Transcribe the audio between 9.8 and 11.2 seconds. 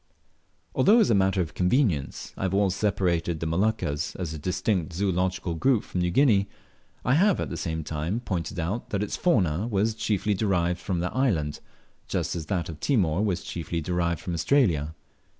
chiefly derived from that